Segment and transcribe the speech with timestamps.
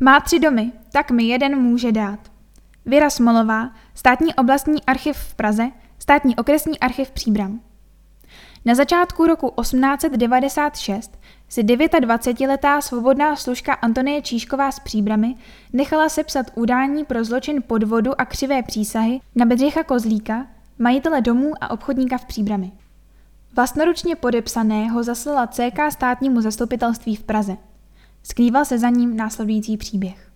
[0.00, 2.18] Má tři domy, tak mi jeden může dát.
[2.86, 7.60] Věra Smolová, státní oblastní archiv v Praze, státní okresní archiv Příbram.
[8.64, 11.18] Na začátku roku 1896
[11.48, 15.34] si 29-letá svobodná služka Antonie Číšková z Příbramy
[15.72, 20.46] nechala sepsat udání pro zločin podvodu a křivé přísahy na Bedřicha Kozlíka,
[20.78, 22.72] majitele domů a obchodníka v Příbrami.
[23.56, 27.56] Vlastnoručně podepsané ho zaslala CK státnímu zastupitelství v Praze.
[28.26, 30.30] Skrýval se za ním následující příběh.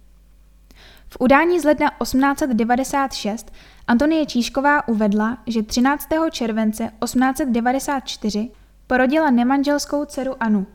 [1.09, 3.53] V udání z ledna 1896
[3.87, 6.09] Antonie Číšková uvedla, že 13.
[6.31, 8.51] července 1894
[8.87, 10.67] porodila nemanželskou dceru Anu.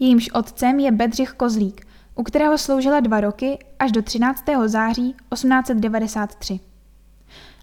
[0.00, 4.44] Jejímž otcem je Bedřich Kozlík, u kterého sloužila dva roky až do 13.
[4.66, 6.60] září 1893.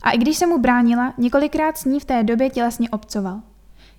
[0.01, 3.41] A i když se mu bránila, několikrát s ní v té době tělesně obcoval.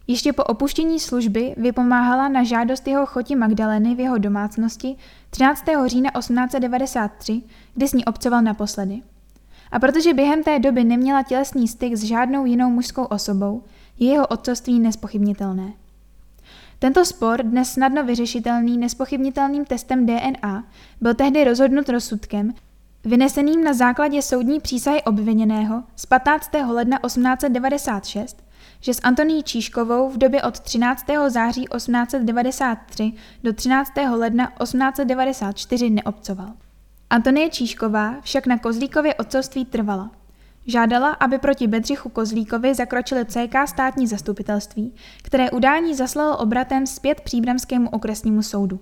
[0.06, 4.96] Ještě po opuštění služby vypomáhala na žádost jeho choti Magdaleny v jeho domácnosti
[5.30, 5.64] 13.
[5.86, 7.42] října 1893,
[7.74, 9.00] kdy s ní obcoval naposledy.
[9.72, 13.62] A protože během té doby neměla tělesný styk s žádnou jinou mužskou osobou,
[13.98, 15.72] je jeho otcovství nespochybnitelné.
[16.78, 20.64] Tento spor, dnes snadno vyřešitelný nespochybnitelným testem DNA,
[21.00, 22.54] byl tehdy rozhodnut rozsudkem,
[23.04, 26.50] vyneseným na základě soudní přísahy obviněného z 15.
[26.66, 28.45] ledna 1896,
[28.80, 31.06] že s Antoní Číškovou v době od 13.
[31.28, 33.92] září 1893 do 13.
[34.10, 36.52] ledna 1894 neobcoval.
[37.10, 40.10] Antonie Číšková však na Kozlíkově otcovství trvala.
[40.66, 47.88] Žádala, aby proti Bedřichu Kozlíkovi zakročili CK státní zastupitelství, které udání zaslalo obratem zpět příbramskému
[47.88, 48.80] okresnímu soudu.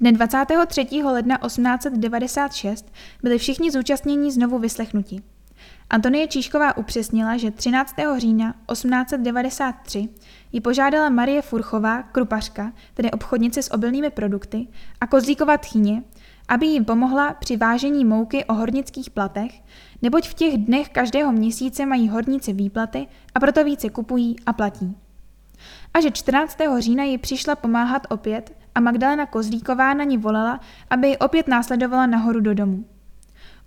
[0.00, 0.86] Dne 23.
[1.04, 2.92] ledna 1896
[3.22, 5.22] byli všichni zúčastnění znovu vyslechnuti.
[5.90, 7.94] Antonie Číšková upřesnila, že 13.
[8.16, 10.08] října 1893
[10.52, 14.68] ji požádala Marie Furchová, krupařka, tedy obchodnice s obilnými produkty,
[15.00, 16.02] a Kozlíkova tchyně,
[16.48, 19.62] aby jim pomohla při vážení mouky o hornických platech,
[20.02, 24.96] neboť v těch dnech každého měsíce mají horníci výplaty a proto více kupují a platí.
[25.94, 26.58] A že 14.
[26.78, 32.06] října ji přišla pomáhat opět a Magdalena Kozlíková na ní volala, aby ji opět následovala
[32.06, 32.84] nahoru do domu.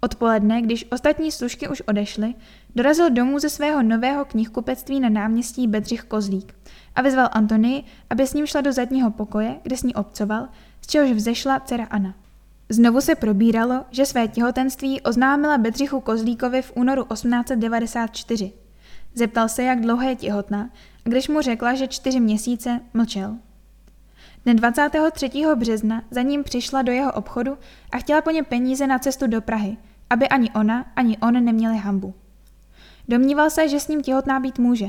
[0.06, 2.34] Odpoledne, když ostatní služky už odešly,
[2.76, 6.56] dorazil domů ze svého nového knihkupectví na náměstí Bedřich Kozlík
[6.96, 10.48] a vyzval Antonii, aby s ním šla do zadního pokoje, kde s ní obcoval,
[10.82, 12.14] z čehož vzešla dcera Anna.
[12.70, 18.52] Znovu se probíralo, že své těhotenství oznámila Bedřichu Kozlíkovi v únoru 1894.
[19.16, 20.70] Zeptal se, jak dlouho je těhotná,
[21.06, 23.36] a když mu řekla, že čtyři měsíce, mlčel.
[24.44, 25.30] Dne 23.
[25.56, 27.58] března za ním přišla do jeho obchodu
[27.92, 29.78] a chtěla po ně peníze na cestu do Prahy,
[30.10, 32.14] aby ani ona, ani on neměli hambu.
[33.08, 34.88] Domníval se, že s ním těhotná být může.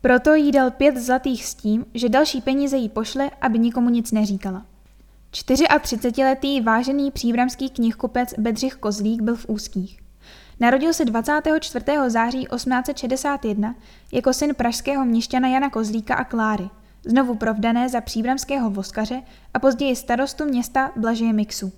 [0.00, 4.12] Proto jí dal pět zlatých s tím, že další peníze jí pošle, aby nikomu nic
[4.12, 4.66] neříkala.
[5.32, 10.00] 34-letý vážený příbramský knihkupec Bedřich Kozlík byl v úzkých.
[10.60, 11.84] Narodil se 24.
[12.06, 13.74] září 1861
[14.12, 16.70] jako syn pražského měšťana Jana Kozlíka a Kláry,
[17.04, 19.22] znovu provdané za příbramského voskaře
[19.54, 21.72] a později starostu města Blažeje Mixu.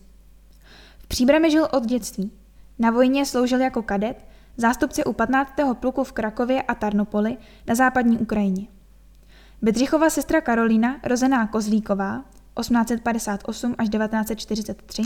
[0.99, 2.42] V Příbrami žil od dětství.
[2.79, 5.53] Na vojně sloužil jako kadet, zástupce u 15.
[5.75, 8.67] pluku v Krakově a Tarnopoli na západní Ukrajině.
[9.63, 12.25] Bedřichova sestra Karolína, rozená Kozlíková,
[12.61, 15.03] 1858 až 1943,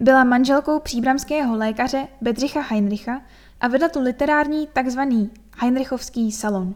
[0.00, 3.22] byla manželkou příbramského lékaře Bedřicha Heinricha
[3.60, 5.00] a vedla tu literární tzv.
[5.56, 6.74] Heinrichovský salon.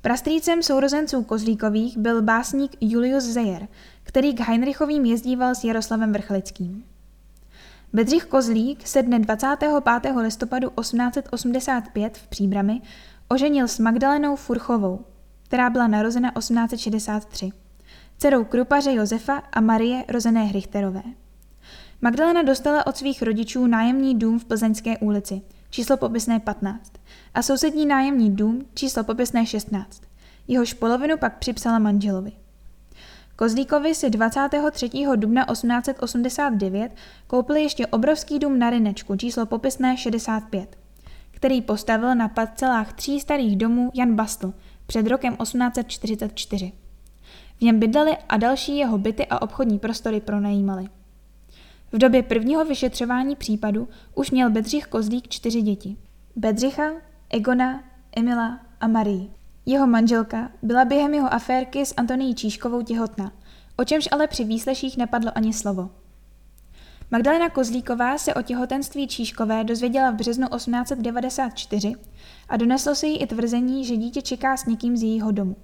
[0.00, 3.68] Prastrýcem sourozenců Kozlíkových byl básník Julius Zeyer,
[4.02, 6.84] který k Heinrichovým jezdíval s Jaroslavem Vrchlickým.
[7.94, 10.16] Bedřich Kozlík se dne 25.
[10.16, 12.80] listopadu 1885 v Příbrami
[13.28, 15.04] oženil s Magdalenou Furchovou,
[15.42, 17.50] která byla narozena 1863
[18.18, 21.02] dcerou krupaře Josefa a Marie rozené Hrichterové.
[22.02, 26.92] Magdalena dostala od svých rodičů nájemní dům v Plzeňské ulici, číslo popisné 15,
[27.34, 30.02] a sousední nájemní dům, číslo popisné 16.
[30.48, 32.32] Jehož polovinu pak připsala manželovi.
[33.36, 34.90] Kozlíkovi si 23.
[35.16, 36.92] dubna 1889
[37.26, 40.78] koupili ještě obrovský dům na Rynečku, číslo popisné 65,
[41.30, 44.54] který postavil na parcelách tří starých domů Jan Bastl
[44.86, 46.72] před rokem 1844.
[47.58, 50.88] V něm bydleli a další jeho byty a obchodní prostory pronajímali.
[51.92, 55.96] V době prvního vyšetřování případu už měl Bedřich Kozlík čtyři děti.
[56.36, 56.90] Bedřicha,
[57.30, 57.84] Egona,
[58.16, 59.30] Emila a Marii.
[59.66, 63.32] Jeho manželka byla během jeho aférky s Antonií Číškovou těhotná,
[63.76, 65.90] o čemž ale při výsleších nepadlo ani slovo.
[67.10, 71.94] Magdalena Kozlíková se o těhotenství Číškové dozvěděla v březnu 1894
[72.48, 75.56] a doneslo se jí i tvrzení, že dítě čeká s někým z jejího domu.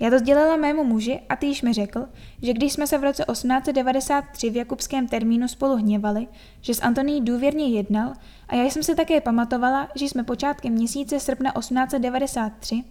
[0.00, 2.06] Já to sdělila mému muži a týž mi řekl,
[2.42, 6.26] že když jsme se v roce 1893 v jakubském termínu spolu hněvali,
[6.60, 8.12] že s Antoní důvěrně jednal
[8.48, 12.84] a já jsem se také pamatovala, že jsme počátkem měsíce srpna 1893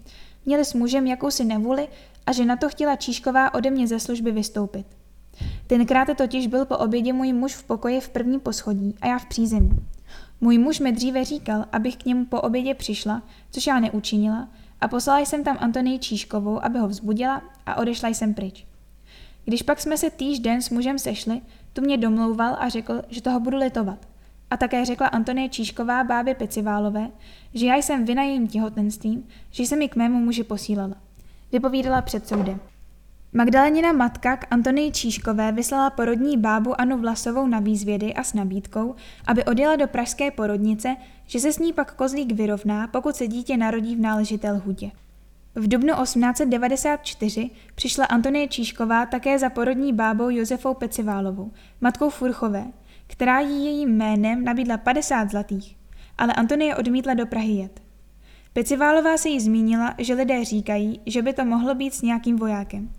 [0.46, 1.88] měli s mužem jakousi nevůli
[2.26, 4.86] a že na to chtěla Číšková ode mě ze služby vystoupit.
[5.68, 9.26] Tenkrát totiž byl po obědě můj muž v pokoji v prvním poschodí a já v
[9.26, 9.80] přízemí.
[10.42, 14.50] Můj muž mi dříve říkal, abych k němu po obědě přišla, což já neučinila,
[14.82, 18.68] a poslala jsem tam Antonii Číškovou, aby ho vzbudila a odešla jsem pryč.
[19.46, 21.42] Když pak jsme se týž den s mužem sešli,
[21.74, 24.08] tu mě domlouval a řekl, že toho budu litovat.
[24.52, 27.08] A také řekla Antonie Číšková bábě Peciválové,
[27.54, 30.96] že já jsem vina jejím těhotenstvím, že jsem mi k mému muži posílala.
[31.52, 32.60] Vypovídala před soudem.
[33.34, 38.96] Magdalenina matka k Antonii Číškové vyslala porodní bábu Anu Vlasovou na výzvědy a s nabídkou,
[39.28, 40.96] aby odjela do pražské porodnice,
[41.28, 44.92] že se s ní pak kozlík vyrovná, pokud se dítě narodí v náležité lhutě.
[45.56, 51.52] V dubnu 1894 přišla Antonie Číšková také za porodní bábou Josefou Peciválovou,
[51.82, 52.66] matkou Furchové,
[53.08, 55.78] která jí jejím jménem nabídla 50 zlatých,
[56.18, 57.82] ale Antonie odmítla do Prahy jet.
[58.54, 62.90] Peciválová se jí zmínila, že lidé říkají, že by to mohlo být s nějakým vojákem.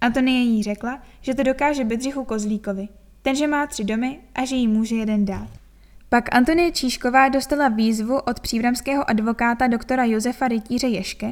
[0.00, 2.88] Antonie jí řekla, že to dokáže Bedřichu Kozlíkovi,
[3.22, 5.65] tenže má tři domy a že jí může jeden dát.
[6.08, 11.30] Pak Antonie Číšková dostala výzvu od příbramského advokáta doktora Josefa Rytíře Ješke,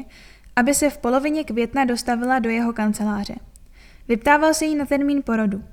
[0.56, 3.35] aby se v polovině května dostavila do jeho kanceláře.
[4.09, 5.65] Vyptával se jí na termín porodu.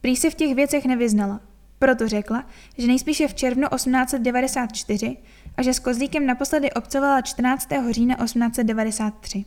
[0.00, 1.40] Prý se v těch věcech nevyznala,
[1.78, 2.44] proto řekla,
[2.78, 5.16] že nejspíše v červnu 1894
[5.56, 7.68] a že s Kozlíkem naposledy obcovala 14.
[7.90, 9.44] října 1893.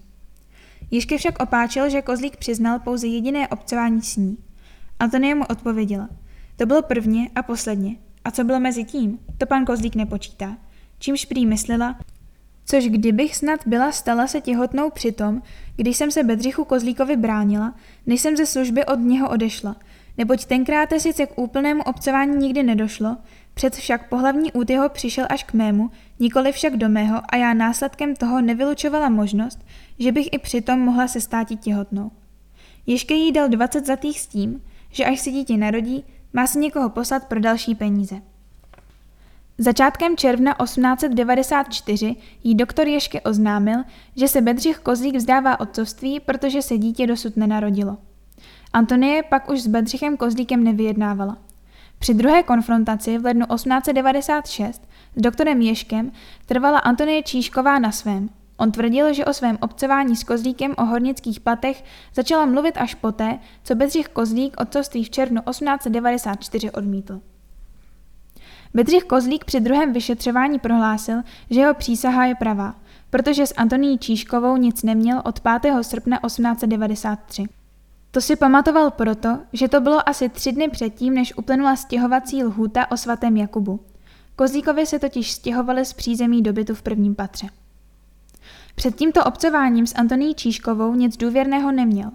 [0.92, 4.38] Jiške však opáčil, že Kozlík přiznal pouze jediné obcování s ní.
[5.00, 6.10] Antonie mu odpověděla.
[6.56, 7.96] To bylo prvně a posledně.
[8.30, 10.58] A co bylo mezi tím, to pan Kozlík nepočítá.
[11.00, 12.00] Čímž prý myslela,
[12.66, 15.42] což kdybych snad byla stala se těhotnou přitom,
[15.76, 19.76] když jsem se Bedřichu Kozlíkovi bránila, než jsem ze služby od něho odešla,
[20.18, 23.18] neboť tenkrát sice k úplnému obcování nikdy nedošlo,
[23.54, 27.54] před však pohlavní út jeho přišel až k mému, nikoli však do mého a já
[27.54, 29.60] následkem toho nevylučovala možnost,
[30.00, 32.12] že bych i přitom mohla se státit těhotnou.
[32.86, 34.62] Ještě jí dal 20 zlatých s tím,
[34.92, 36.04] že až se dítě narodí,
[36.34, 38.22] má si někoho poslat pro další peníze.
[39.58, 43.80] Začátkem června 1894 jí doktor Ješke oznámil,
[44.16, 47.98] že se Bedřich Kozlík vzdává otcovství, protože se dítě dosud nenarodilo.
[48.74, 51.38] Antonie pak už s Bedřichem Kozlíkem nevyjednávala.
[52.00, 56.12] Při druhé konfrontaci v lednu 1896 s doktorem Ješkem
[56.46, 58.30] trvala Antonie Číšková na svém.
[58.60, 61.84] On tvrdil, že o svém obcování s Kozlíkem o hornických platech
[62.16, 67.22] začala mluvit až poté, co Bedřich Kozlík otcovství v červnu 1894 odmítl.
[68.74, 72.76] Bedřich Kozlík při druhém vyšetřování prohlásil, že jeho přísaha je pravá,
[73.10, 75.84] protože s Antoní Číškovou nic neměl od 5.
[75.84, 77.46] srpna 1893.
[78.12, 82.92] To si pamatoval proto, že to bylo asi tři dny předtím, než uplynula stěhovací lhůta
[82.92, 83.80] o svatém Jakubu.
[84.36, 87.48] Kozíkovi se totiž stěhovali z přízemí do bytu v prvním patře.
[88.80, 92.12] Před tímto obcováním s Antoní Číškovou nic důvěrného neměl.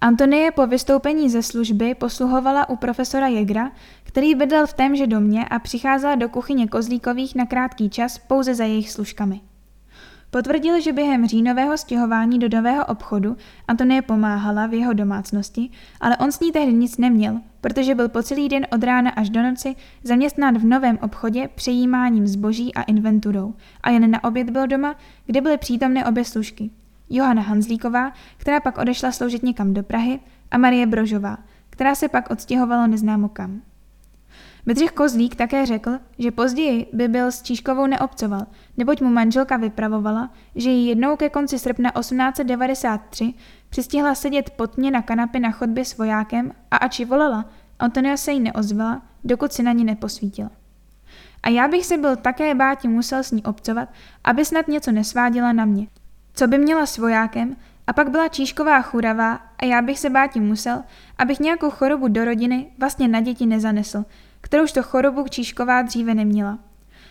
[0.00, 3.70] Antonie po vystoupení ze služby posluhovala u profesora Jegra,
[4.02, 8.64] který bydlel v témže domě a přicházela do kuchyně Kozlíkových na krátký čas pouze za
[8.64, 9.40] jejich služkami.
[10.30, 13.36] Potvrdil, že během říjnového stěhování do nového obchodu
[13.68, 15.70] Antonie pomáhala v jeho domácnosti,
[16.00, 19.30] ale on s ní tehdy nic neměl, protože byl po celý den od rána až
[19.30, 24.66] do noci zaměstnán v novém obchodě přejímáním zboží a inventurou a jen na oběd byl
[24.66, 24.94] doma,
[25.26, 26.70] kde byly přítomné obě služky.
[27.10, 30.20] Johana Hanzlíková, která pak odešla sloužit někam do Prahy,
[30.50, 31.38] a Marie Brožová,
[31.70, 33.62] která se pak odstěhovala neznámo kam.
[34.66, 38.46] Bedřich Kozlík také řekl, že později by byl s Číškovou neobcoval,
[38.76, 43.34] neboť mu manželka vypravovala, že ji jednou ke konci srpna 1893
[43.70, 47.44] přistihla sedět potně na kanapě na chodbě s vojákem a ači volala,
[47.78, 50.50] Antonia se jí neozvala, dokud si na ní neposvítila.
[51.42, 53.88] A já bych se byl také báti musel s ní obcovat,
[54.24, 55.86] aby snad něco nesvádila na mě.
[56.34, 57.56] Co by měla s vojákem,
[57.86, 60.82] a pak byla Číšková churavá a já bych se báti musel,
[61.18, 64.04] abych nějakou chorobu do rodiny vlastně na děti nezanesl,
[64.40, 66.58] kterouž to chorobu Číšková dříve neměla.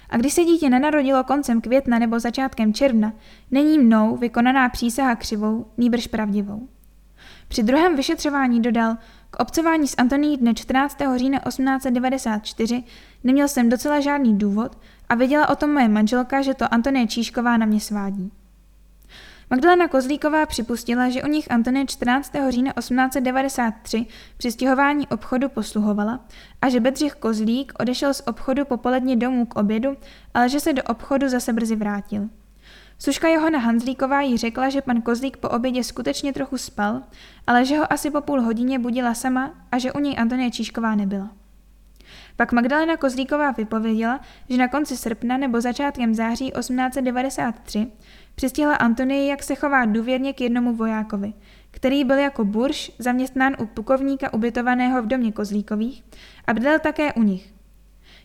[0.09, 3.13] A když se dítě nenarodilo koncem května nebo začátkem června,
[3.51, 6.67] není mnou vykonaná přísaha křivou, nýbrž pravdivou.
[7.47, 8.97] Při druhém vyšetřování dodal,
[9.31, 10.97] k obcování s Antoní dne 14.
[11.15, 12.83] října 1894
[13.23, 14.77] neměl jsem docela žádný důvod
[15.09, 18.31] a věděla o tom moje manželka, že to Antonie Číšková na mě svádí.
[19.49, 22.31] Magdalena Kozlíková připustila, že u nich Antonie 14.
[22.49, 24.05] října 1893
[24.37, 26.19] při stěhování obchodu posluhovala
[26.61, 29.97] a že Bedřich Kozlík odešel z obchodu popoledně domů k obědu,
[30.33, 32.29] ale že se do obchodu zase brzy vrátil.
[32.99, 37.01] Suška Johana Hanzlíková jí řekla, že pan Kozlík po obědě skutečně trochu spal,
[37.47, 40.95] ale že ho asi po půl hodině budila sama a že u něj Antonie Číšková
[40.95, 41.29] nebyla.
[42.35, 47.87] Pak Magdalena Kozlíková vypověděla, že na konci srpna nebo začátkem září 1893
[48.35, 51.33] přistihla Antonii, jak se chová důvěrně k jednomu vojákovi,
[51.71, 56.03] který byl jako burš zaměstnán u plukovníka ubytovaného v domě Kozlíkových
[56.47, 57.54] a bydlel také u nich.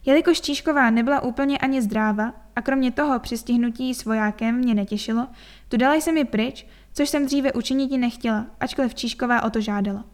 [0.07, 5.27] Jelikož Číšková nebyla úplně ani zdráva a kromě toho přistihnutí s vojákem mě netěšilo,
[5.69, 10.05] tu dala jsem mi pryč, což jsem dříve učiniti nechtěla, ačkoliv Číšková o to žádala.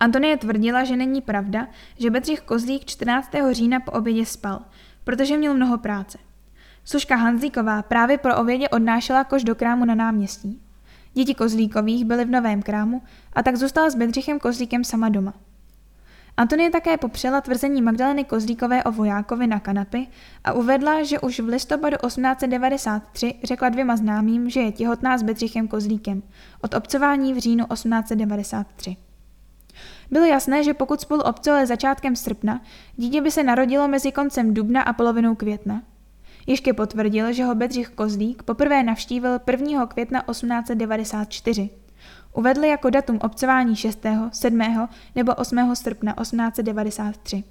[0.00, 1.66] Antonie tvrdila, že není pravda,
[1.98, 3.30] že Bedřich Kozlík 14.
[3.50, 4.60] října po obědě spal,
[5.04, 6.18] protože měl mnoho práce.
[6.84, 10.62] Suška Hanzíková právě pro obědě odnášela koš do krámu na náměstí.
[11.14, 15.34] Děti Kozlíkových byly v novém krámu a tak zůstala s Bedřichem Kozlíkem sama doma.
[16.38, 20.06] Antonie také popřela tvrzení Magdaleny Kozlíkové o vojákovi na kanapy
[20.44, 25.68] a uvedla, že už v listopadu 1893 řekla dvěma známým, že je těhotná s Bedřichem
[25.68, 26.22] Kozlíkem
[26.60, 28.96] od obcování v říjnu 1893.
[30.10, 32.60] Bylo jasné, že pokud spolu obcovali začátkem srpna,
[32.96, 35.82] dítě by se narodilo mezi koncem dubna a polovinou května.
[36.46, 39.86] Ještě potvrdil, že ho Bedřich Kozlík poprvé navštívil 1.
[39.86, 41.70] května 1894.
[42.38, 44.88] Uvedli jako datum obcování 6., 7.
[45.14, 45.76] nebo 8.
[45.76, 47.44] srpna 1893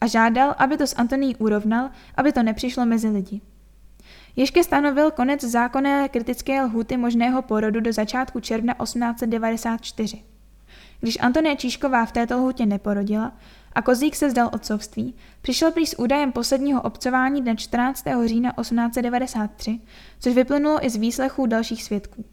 [0.00, 3.40] a žádal, aby to s Antoní urovnal, aby to nepřišlo mezi lidi.
[4.36, 10.22] Ještě stanovil konec zákonné kritické lhuty možného porodu do začátku června 1894.
[11.00, 13.32] Když Antonie Číšková v této lhutě neporodila
[13.72, 18.04] a Kozík se zdal otcovství, přišel prý s údajem posledního obcování dne 14.
[18.24, 19.80] října 1893,
[20.18, 22.24] což vyplynulo i z výslechů dalších svědků.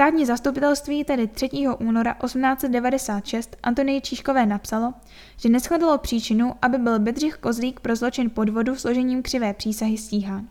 [0.00, 1.48] Státní zastupitelství tedy 3.
[1.78, 4.94] února 1896 Antonii Číškové napsalo,
[5.36, 10.48] že neschledalo příčinu, aby byl Bedřich Kozlík pro zločin podvodu složením křivé přísahy stíhán.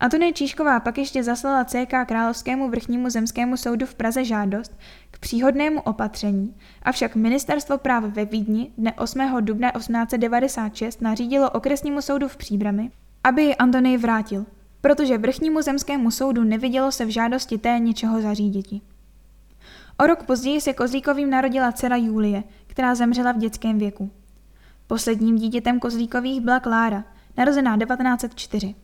[0.00, 4.76] Antonie Číšková pak ještě zaslala CK Královskému vrchnímu zemskému soudu v Praze žádost
[5.10, 9.20] k příhodnému opatření, avšak ministerstvo práv ve Vídni dne 8.
[9.40, 12.90] dubna 1896 nařídilo okresnímu soudu v Příbrami,
[13.24, 14.46] aby ji Antonii vrátil,
[14.86, 18.80] protože vrchnímu zemskému soudu nevidělo se v žádosti té něčeho zaříditi.
[19.98, 24.10] O rok později se Kozlíkovým narodila dcera Julie, která zemřela v dětském věku.
[24.86, 27.04] Posledním dítětem Kozlíkových byla Klára,
[27.36, 28.74] narozená 1904.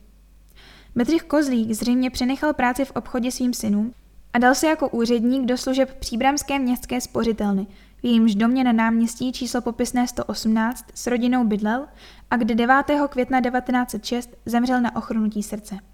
[0.95, 3.93] Bedřich Kozlík zřejmě přenechal práci v obchodě svým synům
[4.33, 7.67] a dal se jako úředník do služeb příbramské městské spořitelny,
[7.97, 11.87] v jejímž domě na náměstí číslo popisné 118 s rodinou bydlel
[12.31, 12.75] a kde 9.
[13.09, 15.92] května 1906 zemřel na ochrnutí srdce.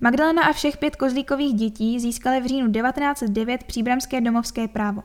[0.00, 5.02] Magdalena a všech pět kozlíkových dětí získaly v říjnu 1909 příbramské domovské právo.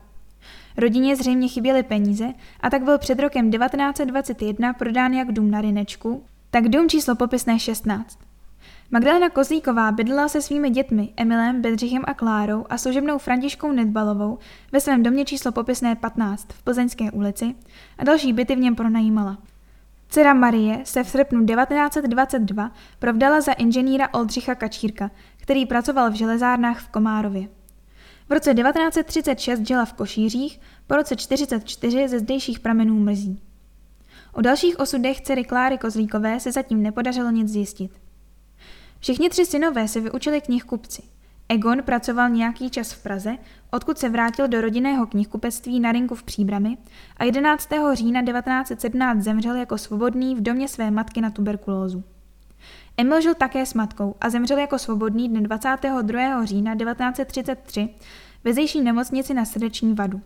[0.76, 6.24] Rodině zřejmě chyběly peníze a tak byl před rokem 1921 prodán jak dům na Rinečku,
[6.50, 8.18] tak dům číslo popisné 16.
[8.90, 14.38] Magdalena Kozlíková bydlela se svými dětmi Emilem, Bedřichem a Klárou a služebnou Františkou Nedbalovou
[14.72, 17.54] ve svém domě číslo popisné 15 v Plzeňské ulici
[17.98, 19.38] a další byty v něm pronajímala.
[20.10, 26.80] Dcera Marie se v srpnu 1922 provdala za inženýra Oldřicha Kačírka, který pracoval v železárnách
[26.80, 27.48] v Komárově.
[28.28, 33.42] V roce 1936 žila v Košířích, po roce 1944 ze zdejších pramenů mrzí.
[34.32, 38.00] O dalších osudech dcery Kláry Kozlíkové se zatím nepodařilo nic zjistit.
[39.00, 41.02] Všichni tři synové se vyučili knihkupci.
[41.50, 43.36] Egon pracoval nějaký čas v Praze,
[43.70, 46.78] odkud se vrátil do rodinného knihkupectví na rinku v Příbrami
[47.16, 47.68] a 11.
[47.92, 52.04] října 1917 zemřel jako svobodný v domě své matky na tuberkulózu.
[52.96, 56.44] Emil žil také s matkou a zemřel jako svobodný dne 22.
[56.44, 57.88] října 1933
[58.44, 60.20] ve zejší nemocnici na srdeční vadu.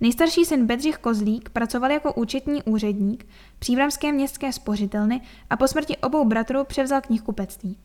[0.00, 3.26] Nejstarší syn Bedřich Kozlík pracoval jako účetní úředník
[3.58, 7.76] příbramské městské spořitelny a po smrti obou bratrů převzal knihkupectví.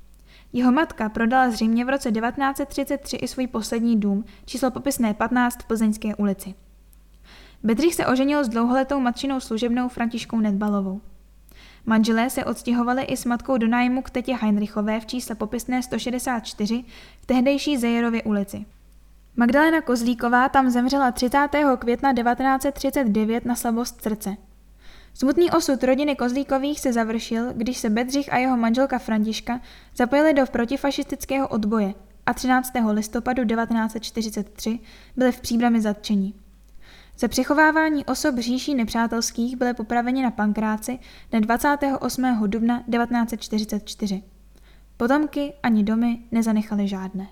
[0.53, 5.65] Jeho matka prodala zřejmě v roce 1933 i svůj poslední dům, číslo popisné 15 v
[5.65, 6.53] Plzeňské ulici.
[7.63, 11.01] Bedřich se oženil s dlouholetou matčinou služebnou Františkou Nedbalovou.
[11.85, 16.83] Manželé se odstěhovali i s matkou do nájmu k tetě Heinrichové v čísle popisné 164
[17.21, 18.65] v tehdejší Zejerově ulici.
[19.35, 21.47] Magdalena Kozlíková tam zemřela 30.
[21.79, 24.37] května 1939 na slabost srdce.
[25.13, 29.61] Smutný osud rodiny Kozlíkových se završil, když se Bedřich a jeho manželka Františka
[29.95, 31.93] zapojili do protifašistického odboje
[32.25, 32.71] a 13.
[32.91, 34.79] listopadu 1943
[35.17, 36.33] byli v příbrami zatčeni.
[37.19, 40.99] Za přechovávání osob říší nepřátelských byly popraveni na Pankráci
[41.31, 42.47] dne 28.
[42.47, 44.23] dubna 1944.
[44.97, 47.27] Potomky ani domy nezanechali žádné.